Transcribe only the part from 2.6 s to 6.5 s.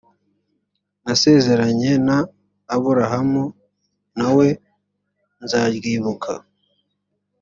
aburahamu na we nzaryibuka